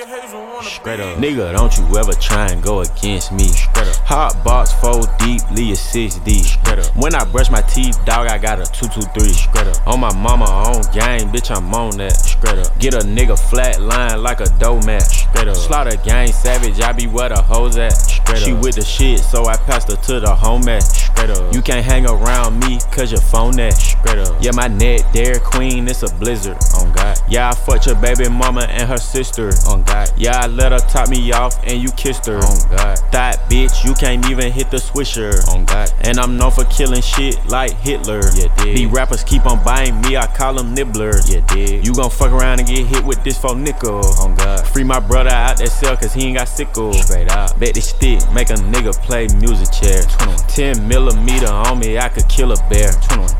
[0.00, 1.18] Straight up.
[1.18, 3.44] Nigga, don't you ever try and go against me.
[3.48, 3.96] Straight up.
[4.06, 6.44] Hot box, four deep, leave 6 deep.
[6.44, 6.96] Straight up.
[6.96, 9.28] When I brush my teeth, dog, I got a 223.
[9.28, 9.86] Straight up.
[9.86, 12.16] On my mama, on gang, bitch, I'm on that.
[12.16, 12.78] Straight up.
[12.78, 15.02] Get a nigga flat line like a dough mat.
[15.02, 15.56] Straight up.
[15.56, 17.92] Slaughter gang savage, I be where the hoes at.
[17.92, 20.82] Straight she with the shit, so I passed her to the home at.
[20.82, 21.29] Straight up.
[21.60, 23.74] You can't hang around me, cause your phone that.
[23.74, 24.42] Straight up.
[24.42, 26.56] Yeah, my net, Dairy Queen, it's a blizzard.
[26.78, 27.18] On God.
[27.28, 29.50] Yeah, I fucked your baby mama and her sister.
[29.68, 30.10] On God.
[30.16, 32.38] Yeah, I let her top me off and you kissed her.
[32.38, 32.98] On God.
[33.12, 35.46] That bitch, you can't even hit the swisher.
[35.50, 35.92] On God.
[36.00, 38.22] And I'm known for killing shit like Hitler.
[38.34, 38.76] Yeah, dig.
[38.78, 41.30] These rappers keep on buying me, I call them nibblers.
[41.30, 41.86] Yeah, dig.
[41.86, 44.00] You gon' fuck around and get hit with this for nickel.
[44.22, 44.66] On God.
[44.68, 46.94] Free my brother out that cell cause he ain't got sickle.
[46.94, 47.60] Straight out.
[47.60, 50.00] Bet this stick, make a nigga play music chair.
[50.48, 52.92] 10 millimeter on me, I could kill a bear.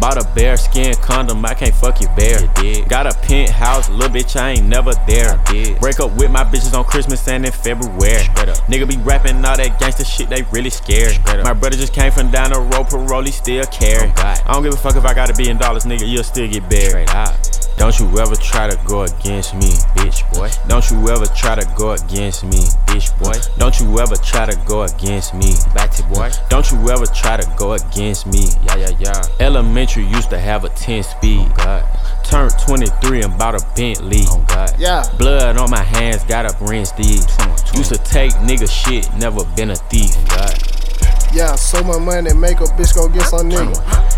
[0.00, 2.40] Bought a bear skin condom, I can't fuck your bear.
[2.62, 5.36] Yeah, Got a penthouse, little bitch, I ain't never there.
[5.80, 8.22] Break up with my bitches on Christmas and in February.
[8.68, 11.18] Nigga be rapping all that gangster shit, they really scared.
[11.26, 14.12] My brother just came from down the road, parole, he still care.
[14.18, 16.48] Oh I don't give a fuck if I got a billion dollars, nigga, you'll still
[16.48, 17.08] get buried.
[17.76, 20.50] Don't you ever try to go against me, bitch boy.
[20.68, 23.34] Don't you ever try to go against me, bitch boy.
[23.58, 26.30] Don't you ever try to go against me, batty boy.
[26.48, 29.22] Don't you ever try to go against me, yeah yeah yeah.
[29.40, 31.40] Elementary used to have a 10 speed.
[31.40, 32.24] Oh God.
[32.24, 34.22] Turned 23 and bought a Bentley.
[34.26, 34.74] Oh God.
[34.78, 35.04] Yeah.
[35.18, 37.26] Blood on my hands, got up rinse these.
[37.74, 40.10] Used to take nigga shit, never been a thief.
[40.16, 40.75] Oh God.
[41.32, 43.76] Yeah, so much money make a bitch go get some nigga.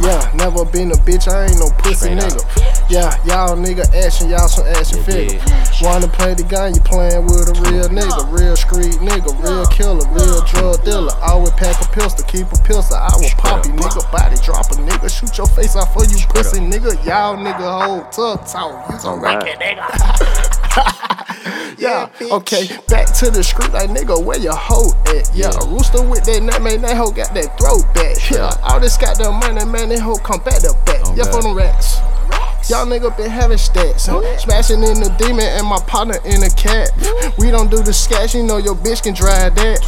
[0.00, 2.40] Yeah, never been a bitch, I ain't no pussy nigga.
[2.88, 5.40] Yeah, y'all nigga action, y'all some action figure.
[5.82, 10.06] Wanna play the game, you playing with a real nigga, real street nigga, real killer,
[10.14, 11.12] real drug dealer.
[11.20, 12.96] Always pack a pistol, keep a pistol.
[12.96, 16.18] I will pop you, nigga, body drop a nigga, shoot your face off for you
[16.28, 16.94] pussy nigga.
[17.04, 21.26] Y'all nigga hold tough talk, you some record nigga.
[21.78, 25.30] Yeah, okay, back to the street like nigga, where your hoe at?
[25.34, 25.72] Yeah, yeah.
[25.72, 28.16] rooster with that nut, man, that hoe got that throat back.
[28.30, 31.00] Yeah, all this got the money, man, that hoe come back to back.
[31.04, 31.98] Oh, yeah, for them rats.
[32.68, 34.06] Y'all nigga been having stats.
[34.06, 34.22] Huh?
[34.38, 36.90] Smashing in the demon and my partner in a cat.
[37.38, 39.80] We don't do the sketch, you know your bitch can drive that.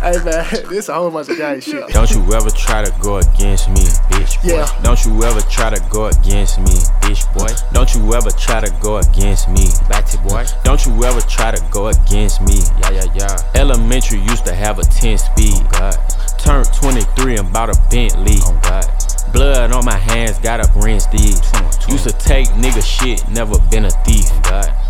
[0.00, 1.86] hey man, this a whole bunch of guy shit.
[1.88, 4.56] Don't you ever try to go against me, bitch boy.
[4.56, 4.82] Yeah.
[4.82, 7.52] Don't you ever try to go against me, bitch boy.
[7.94, 10.44] Don't you ever try to go against me, batty boy.
[10.64, 13.36] Don't you ever try to go against me, yeah yeah yeah.
[13.54, 15.54] Elementary used to have a 10 speed.
[15.54, 15.96] Oh God.
[16.36, 18.38] Turned 23 and bought a Bentley.
[18.42, 18.90] Oh God.
[19.32, 21.40] Blood on my hands, got up rinsed these.
[21.88, 24.26] Used to take nigga shit, never been a thief.
[24.28, 24.83] Oh, God.